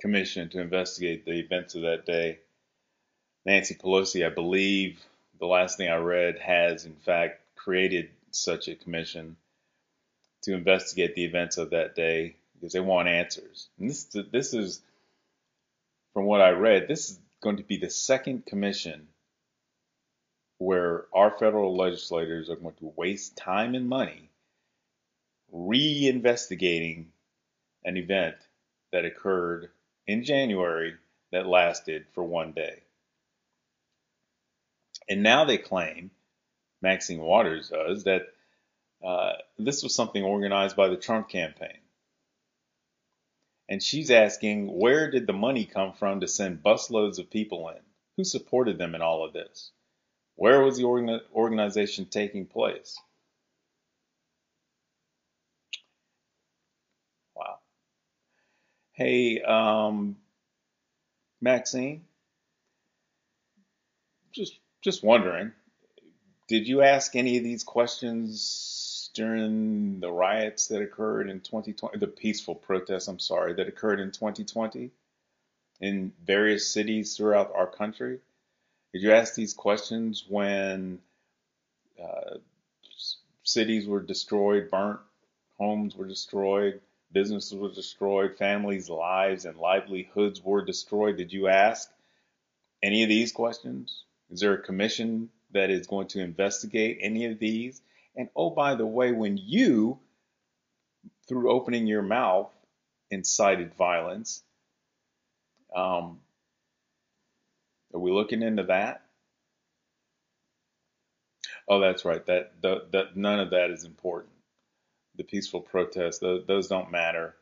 commission 0.00 0.48
to 0.50 0.60
investigate 0.60 1.24
the 1.24 1.32
events 1.38 1.74
of 1.74 1.82
that 1.82 2.06
day. 2.06 2.40
Nancy 3.46 3.74
Pelosi, 3.74 4.26
I 4.26 4.30
believe, 4.30 5.04
the 5.38 5.46
last 5.46 5.76
thing 5.76 5.88
I 5.88 5.96
read, 5.96 6.38
has 6.38 6.84
in 6.86 6.94
fact 6.96 7.42
created 7.56 8.10
such 8.30 8.68
a 8.68 8.74
commission 8.76 9.36
to 10.42 10.54
investigate 10.54 11.14
the 11.14 11.24
events 11.24 11.58
of 11.58 11.70
that 11.70 11.94
day 11.94 12.36
because 12.60 12.72
they 12.72 12.80
want 12.80 13.08
answers. 13.08 13.68
And 13.78 13.88
this 13.88 14.04
this 14.32 14.54
is 14.54 14.82
from 16.12 16.24
what 16.24 16.40
I 16.40 16.50
read, 16.50 16.88
this 16.88 17.10
is 17.10 17.18
going 17.42 17.56
to 17.56 17.62
be 17.62 17.78
the 17.78 17.90
second 17.90 18.44
commission 18.46 19.08
where 20.58 21.06
our 21.14 21.30
federal 21.30 21.76
legislators 21.76 22.50
are 22.50 22.56
going 22.56 22.74
to 22.74 22.92
waste 22.96 23.36
time 23.36 23.74
and 23.74 23.88
money 23.88 24.28
reinvestigating 25.54 27.06
an 27.84 27.96
event 27.96 28.36
that 28.92 29.04
occurred 29.04 29.70
in 30.06 30.24
January 30.24 30.94
that 31.32 31.46
lasted 31.46 32.04
for 32.14 32.22
one 32.22 32.52
day. 32.52 32.82
And 35.08 35.22
now 35.22 35.44
they 35.44 35.58
claim, 35.58 36.10
Maxine 36.82 37.20
Waters 37.20 37.70
does, 37.70 38.04
that 38.04 38.28
uh, 39.04 39.32
this 39.58 39.82
was 39.82 39.94
something 39.94 40.22
organized 40.22 40.76
by 40.76 40.88
the 40.88 40.96
Trump 40.96 41.28
campaign. 41.28 41.78
And 43.70 43.82
she's 43.82 44.12
asking, 44.12 44.68
where 44.68 45.10
did 45.10 45.26
the 45.28 45.34
money 45.34 45.66
come 45.66 45.94
from 45.94 46.20
to 46.20 46.28
send 46.28 46.64
busloads 46.64 47.20
of 47.20 47.30
people 47.30 47.70
in? 47.70 47.80
Who 48.18 48.24
supported 48.24 48.78
them 48.78 48.96
in 48.96 49.02
all 49.02 49.24
of 49.24 49.34
this? 49.34 49.72
Where 50.36 50.62
was 50.62 50.78
the 50.78 50.84
organ- 50.84 51.20
organization 51.34 52.06
taking 52.06 52.46
place? 52.46 52.98
Wow. 57.34 57.58
Hey, 58.92 59.42
um, 59.42 60.16
Maxine, 61.40 62.04
just 64.32 64.58
just 64.82 65.02
wondering, 65.04 65.52
did 66.48 66.68
you 66.68 66.82
ask 66.82 67.16
any 67.16 67.38
of 67.38 67.44
these 67.44 67.64
questions 67.64 68.79
during 69.14 70.00
the 70.00 70.10
riots 70.10 70.68
that 70.68 70.82
occurred 70.82 71.28
in 71.28 71.40
2020, 71.40 71.98
the 71.98 72.06
peaceful 72.06 72.54
protests, 72.54 73.08
I'm 73.08 73.18
sorry, 73.18 73.54
that 73.54 73.68
occurred 73.68 74.00
in 74.00 74.10
2020 74.10 74.90
in 75.80 76.12
various 76.24 76.72
cities 76.72 77.16
throughout 77.16 77.52
our 77.54 77.66
country? 77.66 78.20
Did 78.92 79.02
you 79.02 79.12
ask 79.12 79.34
these 79.34 79.54
questions 79.54 80.24
when 80.28 80.98
uh, 82.02 82.38
cities 83.42 83.86
were 83.86 84.00
destroyed, 84.00 84.70
burnt, 84.70 85.00
homes 85.58 85.96
were 85.96 86.06
destroyed, 86.06 86.80
businesses 87.12 87.54
were 87.54 87.72
destroyed, 87.72 88.36
families' 88.36 88.90
lives 88.90 89.44
and 89.44 89.56
livelihoods 89.56 90.42
were 90.42 90.64
destroyed? 90.64 91.16
Did 91.16 91.32
you 91.32 91.48
ask 91.48 91.90
any 92.82 93.02
of 93.02 93.08
these 93.08 93.32
questions? 93.32 94.04
Is 94.30 94.40
there 94.40 94.54
a 94.54 94.62
commission 94.62 95.30
that 95.52 95.70
is 95.70 95.86
going 95.86 96.08
to 96.08 96.20
investigate 96.20 96.98
any 97.00 97.26
of 97.26 97.38
these? 97.38 97.80
And 98.20 98.28
oh, 98.36 98.50
by 98.50 98.74
the 98.74 98.84
way, 98.84 99.12
when 99.12 99.38
you, 99.38 99.98
through 101.26 101.50
opening 101.50 101.86
your 101.86 102.02
mouth, 102.02 102.52
incited 103.10 103.72
violence, 103.72 104.42
um, 105.74 106.20
are 107.94 107.98
we 107.98 108.10
looking 108.10 108.42
into 108.42 108.64
that? 108.64 109.06
Oh, 111.66 111.80
that's 111.80 112.04
right. 112.04 112.24
That, 112.26 112.60
that, 112.60 113.16
none 113.16 113.40
of 113.40 113.52
that 113.52 113.70
is 113.70 113.84
important. 113.84 114.34
The 115.16 115.24
peaceful 115.24 115.62
protests, 115.62 116.18
those, 116.18 116.44
those 116.46 116.68
don't 116.68 116.90
matter. 116.90 117.34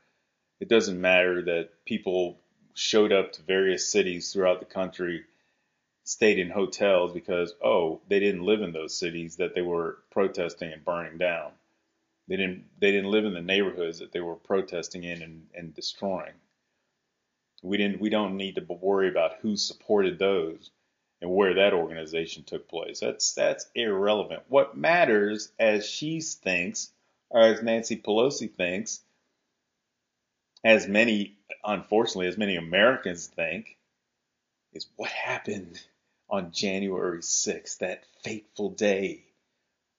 It 0.60 0.68
doesn't 0.68 1.00
matter 1.00 1.42
that 1.42 1.70
people 1.86 2.38
showed 2.74 3.12
up 3.12 3.32
to 3.32 3.42
various 3.42 3.90
cities 3.90 4.32
throughout 4.32 4.60
the 4.60 4.64
country 4.64 5.24
stayed 6.08 6.38
in 6.38 6.48
hotels 6.48 7.12
because 7.12 7.52
oh 7.62 8.00
they 8.08 8.18
didn't 8.18 8.42
live 8.42 8.62
in 8.62 8.72
those 8.72 8.96
cities 8.96 9.36
that 9.36 9.54
they 9.54 9.60
were 9.60 9.98
protesting 10.10 10.72
and 10.72 10.82
burning 10.82 11.18
down. 11.18 11.50
They 12.28 12.36
didn't 12.36 12.64
they 12.80 12.90
didn't 12.90 13.10
live 13.10 13.26
in 13.26 13.34
the 13.34 13.42
neighborhoods 13.42 13.98
that 13.98 14.10
they 14.10 14.20
were 14.20 14.36
protesting 14.36 15.04
in 15.04 15.20
and, 15.20 15.46
and 15.54 15.74
destroying. 15.74 16.32
We 17.62 17.76
didn't 17.76 18.00
we 18.00 18.08
don't 18.08 18.38
need 18.38 18.54
to 18.54 18.62
worry 18.62 19.10
about 19.10 19.40
who 19.42 19.54
supported 19.54 20.18
those 20.18 20.70
and 21.20 21.30
where 21.30 21.52
that 21.52 21.74
organization 21.74 22.42
took 22.42 22.68
place. 22.68 23.00
That's 23.00 23.34
that's 23.34 23.66
irrelevant. 23.74 24.44
What 24.48 24.78
matters 24.78 25.52
as 25.58 25.86
she 25.86 26.22
thinks 26.22 26.90
or 27.28 27.42
as 27.42 27.62
Nancy 27.62 27.98
Pelosi 27.98 28.50
thinks 28.50 29.02
as 30.64 30.88
many 30.88 31.36
unfortunately 31.62 32.28
as 32.28 32.38
many 32.38 32.56
Americans 32.56 33.26
think 33.26 33.76
is 34.72 34.86
what 34.96 35.10
happened 35.10 35.82
on 36.30 36.52
January 36.52 37.20
6th, 37.20 37.78
that 37.78 38.04
fateful 38.22 38.70
day 38.70 39.24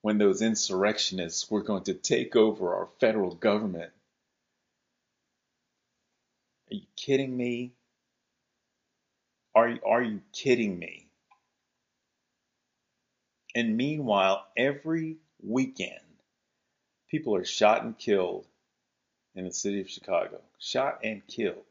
when 0.02 0.18
those 0.18 0.42
insurrectionists 0.42 1.50
were 1.50 1.64
going 1.64 1.84
to 1.84 1.94
take 1.94 2.36
over 2.36 2.76
our 2.76 2.90
federal 3.00 3.36
government. 3.36 3.92
Are 6.72 6.76
you 6.76 6.86
kidding 6.96 7.36
me? 7.36 7.74
Are, 9.56 9.78
are 9.86 10.02
you 10.02 10.22
kidding 10.32 10.78
me? 10.78 11.08
And 13.56 13.76
meanwhile, 13.76 14.46
every 14.56 15.18
weekend, 15.42 16.00
people 17.10 17.36
are 17.36 17.46
shot 17.46 17.84
and 17.84 17.98
killed 17.98 18.46
in 19.36 19.46
the 19.46 19.52
city 19.52 19.82
of 19.82 19.90
Chicago. 19.90 20.40
Shot 20.60 21.00
and 21.04 21.26
killed. 21.28 21.66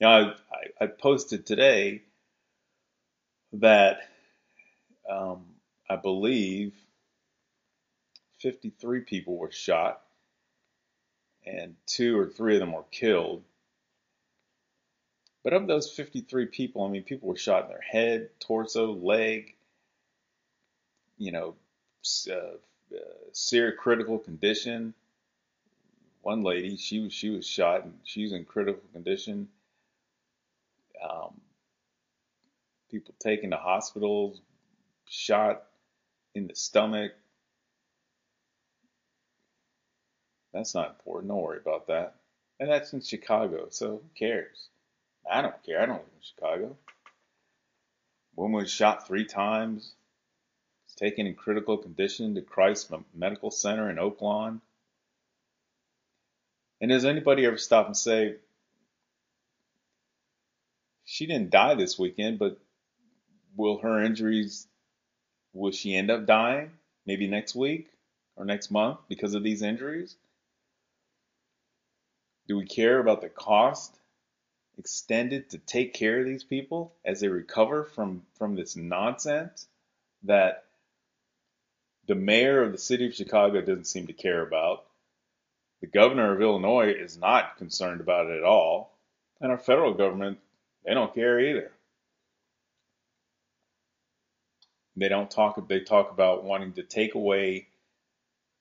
Now, 0.00 0.10
I, 0.10 0.20
I, 0.22 0.84
I 0.84 0.86
posted 0.86 1.46
today 1.46 2.02
that 3.54 4.08
um, 5.10 5.44
I 5.88 5.96
believe 5.96 6.74
53 8.38 9.00
people 9.00 9.36
were 9.36 9.50
shot 9.50 10.02
and 11.46 11.74
two 11.86 12.18
or 12.18 12.26
three 12.26 12.54
of 12.54 12.60
them 12.60 12.72
were 12.72 12.84
killed. 12.90 13.42
But 15.42 15.54
of 15.54 15.66
those 15.66 15.90
53 15.90 16.46
people, 16.46 16.84
I 16.84 16.90
mean, 16.90 17.02
people 17.02 17.28
were 17.28 17.36
shot 17.36 17.64
in 17.64 17.70
their 17.70 17.80
head, 17.80 18.28
torso, 18.40 18.92
leg, 18.92 19.54
you 21.16 21.32
know, 21.32 21.54
uh, 22.30 22.34
uh, 22.94 22.98
serious 23.32 23.78
critical 23.78 24.18
condition. 24.18 24.94
One 26.22 26.42
lady, 26.42 26.76
she 26.76 27.00
was 27.00 27.14
she 27.14 27.30
was 27.30 27.46
shot 27.46 27.84
and 27.84 27.98
she's 28.04 28.32
in 28.32 28.44
critical 28.44 28.82
condition. 28.92 29.48
Um, 31.02 31.40
people 32.90 33.14
taken 33.18 33.50
to 33.50 33.56
hospitals, 33.56 34.40
shot 35.08 35.62
in 36.34 36.46
the 36.46 36.54
stomach. 36.54 37.12
That's 40.52 40.74
not 40.74 40.90
important. 40.90 41.30
Don't 41.30 41.42
worry 41.42 41.58
about 41.58 41.86
that. 41.88 42.16
And 42.58 42.70
that's 42.70 42.92
in 42.92 43.00
Chicago, 43.00 43.68
so 43.70 43.88
who 43.88 44.02
cares? 44.18 44.68
I 45.30 45.42
don't 45.42 45.62
care. 45.64 45.80
I 45.80 45.86
don't 45.86 45.98
live 45.98 46.06
in 46.14 46.22
Chicago. 46.22 46.76
Woman 48.36 48.60
was 48.60 48.70
shot 48.70 49.06
three 49.06 49.24
times, 49.24 49.92
taken 50.96 51.26
in 51.26 51.34
critical 51.34 51.78
condition 51.78 52.34
to 52.34 52.42
Christ 52.42 52.92
Medical 53.14 53.50
Center 53.50 53.88
in 53.90 53.96
Oaklawn. 53.96 54.60
And 56.80 56.90
does 56.90 57.04
anybody 57.04 57.46
ever 57.46 57.58
stop 57.58 57.86
and 57.86 57.96
say, 57.96 58.36
she 61.04 61.26
didn't 61.26 61.50
die 61.50 61.74
this 61.74 61.98
weekend, 61.98 62.38
but 62.38 62.58
will 63.56 63.78
her 63.78 64.02
injuries, 64.02 64.66
will 65.52 65.72
she 65.72 65.94
end 65.94 66.10
up 66.10 66.26
dying 66.26 66.70
maybe 67.06 67.26
next 67.26 67.54
week 67.54 67.88
or 68.36 68.44
next 68.44 68.70
month 68.70 68.98
because 69.08 69.34
of 69.34 69.42
these 69.42 69.62
injuries? 69.62 70.16
Do 72.46 72.56
we 72.56 72.66
care 72.66 72.98
about 72.98 73.20
the 73.20 73.28
cost 73.28 73.96
extended 74.78 75.50
to 75.50 75.58
take 75.58 75.92
care 75.92 76.20
of 76.20 76.26
these 76.26 76.42
people 76.42 76.92
as 77.04 77.20
they 77.20 77.28
recover 77.28 77.84
from, 77.84 78.22
from 78.38 78.56
this 78.56 78.76
nonsense 78.76 79.68
that 80.24 80.64
the 82.06 82.14
mayor 82.14 82.62
of 82.62 82.72
the 82.72 82.78
city 82.78 83.06
of 83.06 83.14
Chicago 83.14 83.60
doesn't 83.60 83.86
seem 83.86 84.06
to 84.06 84.12
care 84.12 84.42
about. 84.42 84.84
The 85.80 85.86
governor 85.86 86.34
of 86.34 86.42
Illinois 86.42 86.92
is 86.92 87.16
not 87.16 87.56
concerned 87.56 88.00
about 88.00 88.26
it 88.26 88.38
at 88.38 88.42
all. 88.42 88.96
And 89.40 89.52
our 89.52 89.58
federal 89.58 89.94
government, 89.94 90.38
they 90.84 90.92
don't 90.92 91.14
care 91.14 91.38
either. 91.38 91.70
They 95.00 95.08
don't 95.08 95.30
talk, 95.30 95.66
they 95.66 95.80
talk 95.80 96.12
about 96.12 96.44
wanting 96.44 96.74
to 96.74 96.82
take 96.82 97.14
away 97.14 97.68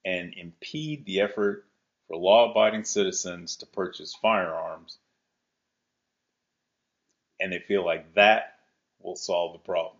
and 0.05 0.33
impede 0.33 1.05
the 1.05 1.19
effort 1.19 1.65
for 2.07 2.15
law 2.15 2.49
abiding 2.49 2.85
citizens 2.85 3.57
to 3.57 3.65
purchase 3.65 4.15
firearms. 4.15 4.97
And 7.41 7.51
they 7.51 7.59
feel 7.59 7.85
like 7.85 8.15
that 8.15 8.55
will 9.01 9.17
solve 9.17 9.51
the 9.51 9.59
problem. 9.59 9.97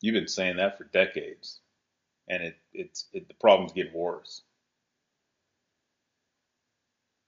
You've 0.00 0.14
been 0.14 0.26
saying 0.26 0.56
that 0.56 0.76
for 0.76 0.84
decades, 0.84 1.60
and 2.28 2.42
it, 2.42 2.56
it's 2.72 3.06
it, 3.12 3.28
the 3.28 3.34
problem's 3.34 3.72
get 3.72 3.94
worse. 3.94 4.42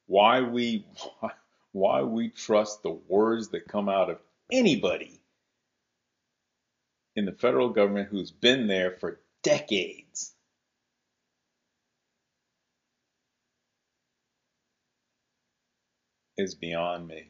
Why 0.07 0.41
we 0.41 0.87
why, 1.21 1.31
why 1.73 2.03
we 2.03 2.31
trust 2.31 2.83
the 2.83 2.99
words 3.09 3.49
that 3.51 3.69
come 3.69 3.89
out 3.89 4.11
of 4.11 4.19
anybody 4.51 5.22
in 7.17 7.27
the 7.27 7.33
federal 7.33 7.71
government 7.71 8.09
who's 8.11 8.31
been 8.31 8.67
there 8.67 8.93
for 8.93 9.21
decades. 9.43 10.35
Is 16.39 16.55
beyond 16.55 17.07
me. 17.07 17.29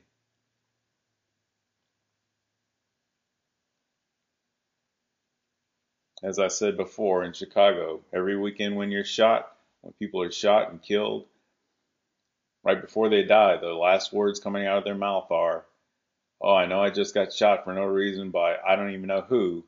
As 6.22 6.38
I 6.38 6.48
said 6.48 6.76
before 6.76 7.24
in 7.24 7.32
Chicago, 7.32 8.00
every 8.12 8.36
weekend 8.38 8.76
when 8.76 8.92
you're 8.92 9.04
shot, 9.04 9.52
when 9.80 9.92
people 9.94 10.22
are 10.22 10.30
shot 10.30 10.70
and 10.70 10.80
killed, 10.80 11.26
right 12.62 12.80
before 12.80 13.08
they 13.08 13.24
die, 13.24 13.56
the 13.56 13.68
last 13.74 14.12
words 14.12 14.38
coming 14.38 14.66
out 14.66 14.78
of 14.78 14.84
their 14.84 14.94
mouth 14.94 15.30
are, 15.32 15.66
Oh, 16.40 16.54
I 16.54 16.66
know 16.66 16.80
I 16.82 16.90
just 16.90 17.14
got 17.14 17.32
shot 17.32 17.64
for 17.64 17.72
no 17.74 17.84
reason 17.84 18.30
by 18.30 18.56
I 18.66 18.76
don't 18.76 18.90
even 18.92 19.08
know 19.08 19.22
who, 19.22 19.64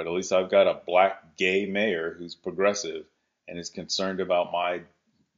but 0.00 0.06
at 0.06 0.14
least 0.14 0.32
I've 0.32 0.50
got 0.50 0.66
a 0.66 0.80
black 0.86 1.36
gay 1.36 1.66
mayor 1.66 2.16
who's 2.18 2.34
progressive 2.34 3.04
and 3.46 3.58
is 3.58 3.68
concerned 3.68 4.18
about 4.18 4.50
my, 4.50 4.80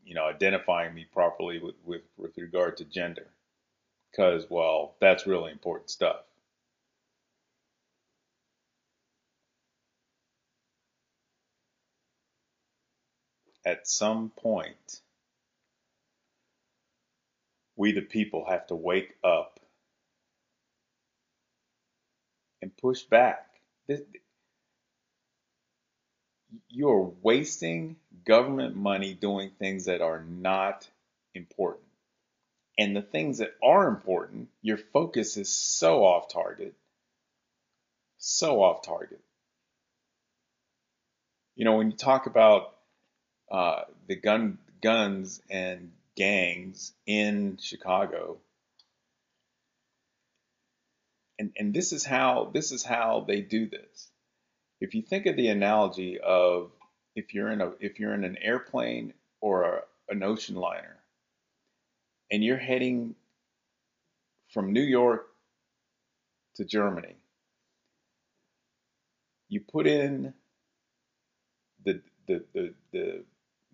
you 0.04 0.14
know, 0.14 0.24
identifying 0.24 0.94
me 0.94 1.04
properly 1.12 1.58
with, 1.58 1.74
with, 1.84 2.02
with 2.16 2.38
regard 2.38 2.76
to 2.76 2.84
gender. 2.84 3.26
Because, 4.12 4.46
well, 4.48 4.94
that's 5.00 5.26
really 5.26 5.50
important 5.50 5.90
stuff. 5.90 6.18
at 13.64 13.88
some 13.88 14.30
point, 14.30 15.00
we 17.74 17.90
the 17.90 18.00
people 18.00 18.44
have 18.48 18.68
to 18.68 18.76
wake 18.76 19.16
up 19.24 19.58
and 22.60 22.76
push 22.76 23.02
back. 23.02 23.48
You're 26.68 27.12
wasting 27.22 27.96
government 28.24 28.76
money 28.76 29.14
doing 29.14 29.50
things 29.58 29.86
that 29.86 30.00
are 30.00 30.22
not 30.22 30.88
important. 31.34 31.86
And 32.78 32.96
the 32.96 33.02
things 33.02 33.38
that 33.38 33.54
are 33.62 33.88
important, 33.88 34.48
your 34.62 34.78
focus 34.78 35.36
is 35.36 35.52
so 35.52 36.04
off 36.04 36.28
target. 36.28 36.74
So 38.18 38.62
off 38.62 38.82
target. 38.82 39.20
You 41.54 41.64
know, 41.64 41.76
when 41.76 41.90
you 41.90 41.96
talk 41.96 42.26
about 42.26 42.74
uh, 43.50 43.82
the 44.08 44.16
gun 44.16 44.58
guns 44.82 45.40
and 45.48 45.92
gangs 46.16 46.92
in 47.06 47.58
Chicago. 47.60 48.38
And 51.38 51.52
and 51.56 51.72
this 51.74 51.92
is 51.92 52.04
how 52.04 52.50
this 52.52 52.72
is 52.72 52.82
how 52.82 53.24
they 53.26 53.40
do 53.40 53.66
this. 53.66 54.11
If 54.82 54.96
you 54.96 55.02
think 55.02 55.26
of 55.26 55.36
the 55.36 55.46
analogy 55.46 56.18
of 56.18 56.72
if 57.14 57.34
you're 57.34 57.50
in 57.50 57.60
a 57.60 57.70
if 57.78 58.00
you're 58.00 58.14
in 58.14 58.24
an 58.24 58.36
airplane 58.42 59.14
or 59.40 59.62
a, 59.62 59.82
an 60.08 60.24
ocean 60.24 60.56
liner 60.56 60.96
and 62.32 62.42
you're 62.42 62.56
heading 62.56 63.14
from 64.52 64.72
New 64.72 64.82
York 64.82 65.28
to 66.56 66.64
Germany, 66.64 67.14
you 69.48 69.60
put 69.60 69.86
in 69.86 70.34
the 71.84 72.02
the 72.26 72.42
the, 72.52 72.74
the 72.90 73.24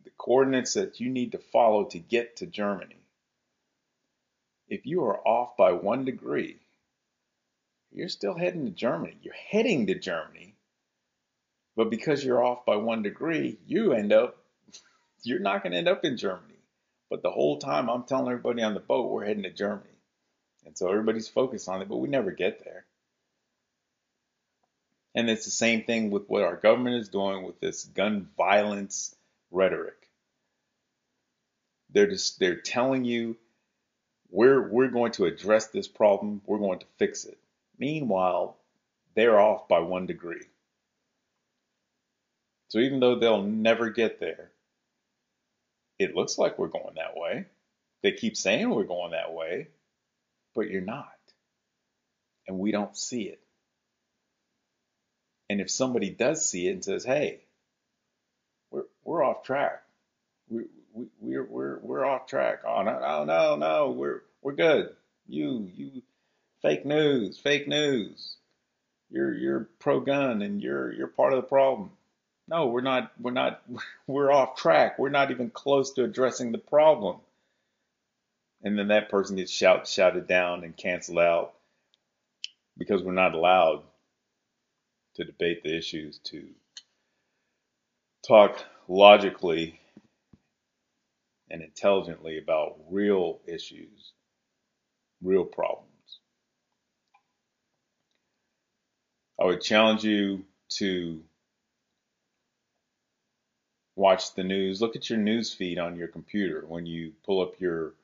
the 0.05 0.11
coordinates 0.19 0.75
that 0.75 1.01
you 1.01 1.09
need 1.09 1.33
to 1.33 1.39
follow 1.39 1.85
to 1.85 1.99
get 1.99 2.37
to 2.37 2.47
Germany. 2.47 3.01
If 4.69 4.85
you 4.85 5.05
are 5.05 5.27
off 5.27 5.57
by 5.57 5.73
one 5.73 6.05
degree, 6.05 6.59
you're 7.93 8.11
still 8.11 8.35
heading 8.35 8.67
to 8.67 8.71
Germany. 8.71 9.17
You're 9.23 9.33
heading 9.33 9.87
to 9.87 9.99
Germany, 9.99 10.58
but 11.79 11.91
because 11.91 12.25
you're 12.25 12.45
off 12.45 12.67
by 12.67 12.75
one 12.75 13.05
degree, 13.05 13.57
you 13.65 13.93
end 13.93 14.13
up, 14.13 14.37
you're 15.23 15.39
not 15.39 15.63
going 15.63 15.71
to 15.71 15.79
end 15.79 15.87
up 15.87 16.05
in 16.05 16.17
Germany. 16.17 16.59
But 17.09 17.23
the 17.23 17.31
whole 17.31 17.59
time 17.59 17.89
I'm 17.89 18.03
telling 18.03 18.27
everybody 18.27 18.63
on 18.65 18.75
the 18.75 18.81
boat, 18.81 19.09
we're 19.09 19.25
heading 19.25 19.45
to 19.45 19.53
Germany. 19.53 19.89
And 20.67 20.77
so 20.77 20.89
everybody's 20.91 21.29
focused 21.29 21.69
on 21.69 21.81
it, 21.81 21.89
but 21.89 21.99
we 21.99 22.09
never 22.09 22.33
get 22.33 22.65
there. 22.65 22.85
And 25.15 25.31
it's 25.31 25.45
the 25.45 25.53
same 25.53 25.85
thing 25.85 26.11
with 26.11 26.25
what 26.27 26.43
our 26.43 26.57
government 26.57 26.97
is 26.97 27.11
doing 27.11 27.45
with 27.45 27.61
this 27.61 27.85
gun 27.85 28.29
violence 28.37 29.15
rhetoric. 29.53 30.11
They're 31.91 32.11
just 32.11 32.41
they're 32.41 32.61
telling 32.61 33.05
you 33.05 33.37
we're 34.31 34.69
we're 34.69 34.89
going 34.91 35.13
to 35.13 35.27
address 35.27 35.69
this 35.69 35.89
problem, 35.89 36.43
we're 36.45 36.59
going 36.59 36.81
to 36.81 36.87
fix 36.99 37.25
it. 37.25 37.39
Meanwhile, 37.79 38.57
they're 39.15 39.41
off 39.41 39.69
by 39.69 39.79
one 39.79 40.07
degree. 40.07 40.45
So 42.69 42.79
even 42.79 43.01
though 43.01 43.19
they'll 43.19 43.43
never 43.43 43.91
get 43.91 44.21
there, 44.21 44.51
it 45.99 46.15
looks 46.15 46.39
like 46.39 46.59
we're 46.59 46.69
going 46.69 46.95
that 46.97 47.17
way. 47.17 47.47
They 48.03 48.13
keep 48.13 48.37
saying 48.37 48.71
we're 48.71 48.85
going 48.85 49.13
that 49.13 49.33
way, 49.33 49.69
but 50.55 50.69
you're 50.71 50.81
not. 50.81 51.09
And 52.47 52.59
we 52.59 52.71
don't 52.71 52.97
see 52.97 53.23
it. 53.23 53.41
And 55.51 55.61
if 55.61 55.71
somebody 55.71 56.11
does 56.11 56.49
see 56.49 56.69
it 56.69 56.73
and 56.73 56.85
says, 56.85 57.05
hey, 57.05 57.41
we're 58.71 58.85
we're 59.03 59.25
off 59.25 59.43
track. 59.43 59.83
We 60.49 60.65
we 60.95 61.07
we're 61.21 61.45
we're 61.45 61.79
we're 61.81 62.05
off 62.05 62.27
track. 62.27 62.61
Oh 62.67 62.83
no 62.83 62.99
no 63.01 63.25
no 63.25 63.57
no 63.57 63.91
we're 63.91 64.23
we're 64.43 64.53
good. 64.53 64.91
You 65.27 65.71
you 65.75 66.03
fake 66.63 66.85
news 66.85 67.39
fake 67.39 67.67
news. 67.67 68.37
You're 69.11 69.35
you're 69.35 69.69
pro 69.79 70.01
gun 70.01 70.43
and 70.43 70.63
you're 70.63 70.93
you're 70.93 71.09
part 71.09 71.33
of 71.33 71.43
the 71.43 71.49
problem. 71.49 71.91
No, 72.49 72.69
we're 72.69 72.81
not 72.81 73.13
we're 73.21 73.31
not 73.31 73.63
we're 74.07 74.33
off 74.33 74.57
track. 74.57 74.99
We're 74.99 75.11
not 75.11 75.31
even 75.31 75.51
close 75.51 75.93
to 75.93 76.05
addressing 76.05 76.53
the 76.53 76.59
problem. 76.59 77.19
And 78.63 78.77
then 78.79 78.89
that 78.89 79.11
person 79.11 79.37
gets 79.37 79.53
shout 79.53 79.87
shouted 79.87 80.27
down 80.27 80.65
and 80.65 80.77
canceled 80.77 81.19
out 81.19 81.55
because 82.77 83.03
we're 83.03 83.13
not 83.13 83.35
allowed 83.35 83.83
to 85.17 85.25
debate 85.25 85.63
the 85.63 85.77
issues 85.77 86.19
to 86.25 86.45
talk 88.27 88.65
logically 88.89 89.79
and 91.51 91.63
intelligently 91.63 92.39
about 92.39 92.77
real 92.91 93.41
issues, 93.47 94.13
real 95.23 95.45
problems. 95.45 95.89
I 99.41 99.45
would 99.45 99.61
challenge 99.61 100.05
you 100.05 100.45
to 100.79 101.23
watch 103.99 104.35
the 104.35 104.45
news. 104.45 104.81
Look 104.81 104.97
at 104.97 105.11
your 105.11 105.19
news 105.19 105.53
feed 105.53 105.79
on 105.79 105.97
your 105.97 106.09
computer 106.09 106.65
when 106.67 106.87
you 106.87 107.13
pull 107.25 107.41
up 107.41 107.61
your 107.61 107.95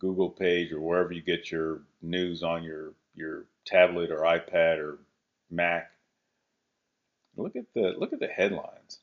Google 0.00 0.28
page 0.28 0.72
or 0.72 0.80
wherever 0.80 1.12
you 1.12 1.22
get 1.22 1.50
your 1.50 1.82
news 2.02 2.42
on 2.42 2.64
your 2.64 2.92
your 3.14 3.44
tablet 3.64 4.10
or 4.10 4.22
iPad 4.22 4.78
or 4.78 4.98
Mac. 5.50 5.90
Look 7.36 7.56
at 7.56 7.72
the 7.74 7.94
look 7.96 8.12
at 8.12 8.20
the 8.20 8.26
headlines. 8.26 8.98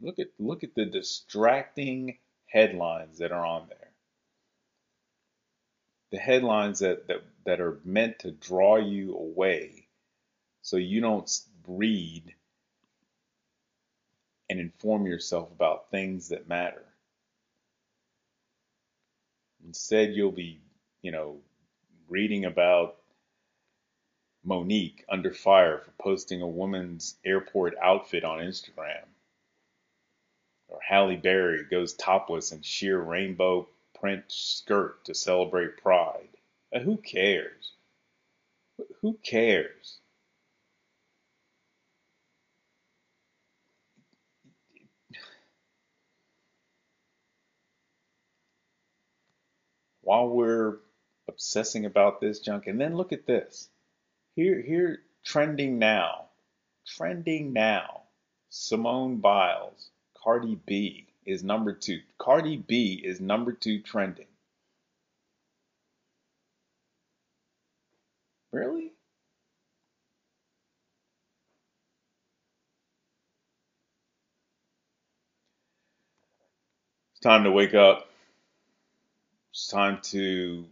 Look 0.00 0.18
at 0.18 0.28
look 0.38 0.64
at 0.64 0.74
the 0.74 0.86
distracting 0.86 2.16
headlines 2.46 3.18
that 3.18 3.30
are 3.30 3.44
on 3.44 3.66
there. 3.68 3.78
The 6.10 6.18
headlines 6.18 6.80
that, 6.80 7.08
that, 7.08 7.22
that 7.46 7.60
are 7.60 7.78
meant 7.84 8.18
to 8.20 8.30
draw 8.30 8.76
you 8.76 9.16
away 9.16 9.86
so 10.60 10.76
you 10.76 11.00
don't 11.00 11.30
read 11.66 12.34
and 14.52 14.60
inform 14.60 15.06
yourself 15.06 15.50
about 15.50 15.90
things 15.90 16.28
that 16.28 16.46
matter. 16.46 16.84
Instead, 19.66 20.12
you'll 20.12 20.30
be, 20.30 20.60
you 21.00 21.10
know, 21.10 21.38
reading 22.06 22.44
about 22.44 22.96
Monique 24.44 25.06
under 25.08 25.32
fire 25.32 25.78
for 25.78 25.92
posting 25.92 26.42
a 26.42 26.46
woman's 26.46 27.16
airport 27.24 27.74
outfit 27.82 28.24
on 28.24 28.40
Instagram. 28.40 29.04
Or 30.68 30.80
Halle 30.86 31.16
Berry 31.16 31.64
goes 31.64 31.94
topless 31.94 32.52
in 32.52 32.60
sheer 32.60 33.00
rainbow 33.00 33.68
print 33.98 34.24
skirt 34.28 35.02
to 35.06 35.14
celebrate 35.14 35.78
Pride. 35.78 36.28
Who 36.84 36.98
cares? 36.98 37.72
Who 39.00 39.18
cares? 39.22 39.98
While 50.02 50.28
we're 50.28 50.78
obsessing 51.28 51.86
about 51.86 52.20
this 52.20 52.40
junk, 52.40 52.66
and 52.66 52.80
then 52.80 52.96
look 52.96 53.12
at 53.12 53.26
this. 53.26 53.68
Here, 54.34 54.60
here, 54.60 55.00
trending 55.24 55.78
now, 55.78 56.26
trending 56.86 57.52
now. 57.52 58.02
Simone 58.50 59.16
Biles, 59.16 59.90
Cardi 60.22 60.58
B 60.66 61.06
is 61.24 61.42
number 61.42 61.72
two. 61.72 62.00
Cardi 62.18 62.56
B 62.56 63.00
is 63.02 63.20
number 63.20 63.52
two 63.52 63.80
trending. 63.80 64.26
Really? 68.52 68.92
It's 77.12 77.20
time 77.22 77.44
to 77.44 77.50
wake 77.50 77.72
up. 77.72 78.11
It's 79.52 79.68
time 79.68 80.00
to 80.04 80.64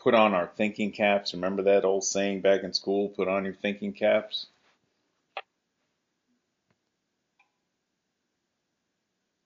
put 0.00 0.14
on 0.14 0.34
our 0.34 0.48
thinking 0.48 0.90
caps. 0.90 1.32
Remember 1.32 1.62
that 1.62 1.84
old 1.84 2.02
saying 2.02 2.40
back 2.40 2.64
in 2.64 2.72
school? 2.72 3.08
Put 3.08 3.28
on 3.28 3.44
your 3.44 3.54
thinking 3.54 3.92
caps. 3.92 4.46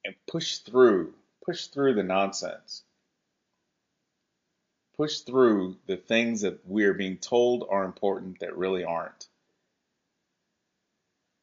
And 0.03 0.15
push 0.27 0.59
through, 0.59 1.13
push 1.45 1.67
through 1.67 1.93
the 1.93 2.03
nonsense. 2.03 2.85
Push 4.97 5.21
through 5.21 5.77
the 5.87 5.99
things 5.99 6.41
that 6.41 6.67
we're 6.67 6.95
being 6.95 7.19
told 7.19 7.69
are 7.69 7.85
important 7.85 8.41
that 8.41 8.57
really 8.57 8.83
aren't. 8.83 9.29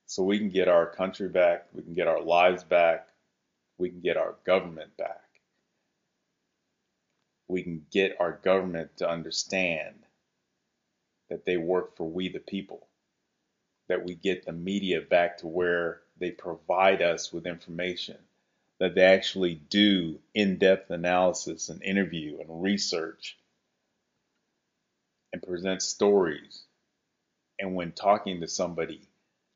So 0.07 0.23
we 0.23 0.39
can 0.39 0.49
get 0.49 0.67
our 0.67 0.87
country 0.87 1.29
back, 1.29 1.67
we 1.71 1.83
can 1.83 1.93
get 1.93 2.07
our 2.07 2.21
lives 2.21 2.63
back, 2.63 3.07
we 3.77 3.89
can 3.89 3.99
get 3.99 4.17
our 4.17 4.33
government 4.43 4.97
back 4.97 5.24
we 7.47 7.63
can 7.63 7.85
get 7.91 8.17
our 8.19 8.33
government 8.43 8.97
to 8.97 9.09
understand 9.09 9.95
that 11.29 11.45
they 11.45 11.57
work 11.57 11.95
for 11.95 12.09
we 12.09 12.29
the 12.29 12.39
people, 12.39 12.87
that 13.87 14.03
we 14.03 14.15
get 14.15 14.45
the 14.45 14.51
media 14.51 15.01
back 15.01 15.37
to 15.37 15.47
where 15.47 16.01
they 16.17 16.31
provide 16.31 17.01
us 17.01 17.31
with 17.31 17.45
information, 17.45 18.17
that 18.79 18.95
they 18.95 19.03
actually 19.03 19.55
do 19.55 20.19
in 20.33 20.57
depth 20.57 20.89
analysis 20.89 21.69
and 21.69 21.81
interview 21.83 22.39
and 22.39 22.63
research 22.63 23.37
and 25.33 25.41
present 25.41 25.81
stories. 25.81 26.63
And 27.59 27.75
when 27.75 27.91
talking 27.91 28.41
to 28.41 28.47
somebody, 28.47 29.01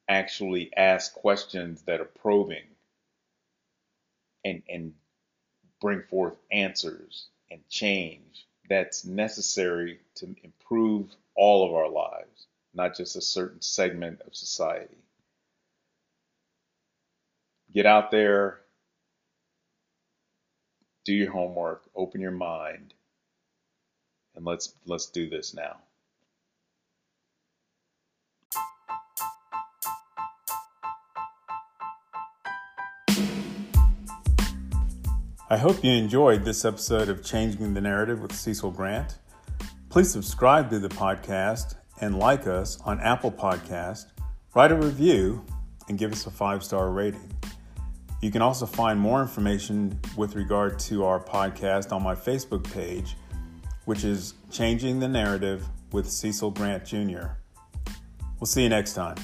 actually 0.08 0.76
ask 0.76 1.14
questions 1.14 1.84
that 1.84 2.02
are 2.02 2.06
probing 2.06 2.66
and, 4.44 4.64
and 4.70 4.94
bring 5.82 6.04
forth 6.04 6.36
answers 6.52 7.28
and 7.52 7.68
change 7.70 8.48
that's 8.70 9.06
necessary 9.06 10.00
to 10.16 10.36
improve 10.44 11.08
all 11.36 11.66
of 11.68 11.74
our 11.74 11.90
lives, 11.90 12.48
not 12.74 12.96
just 12.96 13.16
a 13.16 13.22
certain 13.22 13.62
segment 13.62 14.22
of 14.28 14.36
society. 14.36 14.98
Get 17.74 17.86
out 17.86 18.12
there, 18.12 18.62
do 21.06 21.14
your 21.14 21.32
homework, 21.32 21.84
open 21.96 22.22
your 22.22 22.32
mind, 22.32 22.94
and 24.36 24.46
let's 24.46 24.74
let's 24.86 25.08
do 25.08 25.30
this 25.30 25.54
now. 25.54 25.78
I 35.52 35.58
hope 35.58 35.84
you 35.84 35.92
enjoyed 35.92 36.46
this 36.46 36.64
episode 36.64 37.10
of 37.10 37.26
Changing 37.26 37.74
the 37.74 37.82
Narrative 37.82 38.22
with 38.22 38.34
Cecil 38.36 38.70
Grant. 38.70 39.18
Please 39.90 40.12
subscribe 40.12 40.70
to 40.70 40.78
the 40.78 40.90
podcast 40.90 41.74
and 42.02 42.20
like 42.20 42.46
us 42.46 42.80
on 42.82 43.00
Apple 43.00 43.32
Podcast, 43.32 44.12
write 44.54 44.72
a 44.72 44.76
review, 44.76 45.44
and 45.88 45.98
give 45.98 46.12
us 46.12 46.28
a 46.28 46.30
five 46.30 46.64
star 46.64 46.92
rating. 46.92 47.34
You 48.22 48.30
can 48.30 48.44
also 48.44 48.68
find 48.68 49.00
more 49.00 49.24
information 49.24 50.00
with 50.16 50.36
regard 50.36 50.78
to 50.82 51.04
our 51.04 51.20
podcast 51.20 51.92
on 51.92 52.04
my 52.04 52.14
Facebook 52.14 52.72
page, 52.72 53.18
which 53.86 54.04
is 54.04 54.36
Changing 54.52 55.00
the 55.00 55.08
Narrative 55.08 55.68
with 55.92 56.08
Cecil 56.08 56.52
Grant 56.52 56.86
Jr. 56.86 57.30
We'll 58.40 58.46
see 58.46 58.62
you 58.62 58.70
next 58.70 58.94
time. 58.94 59.18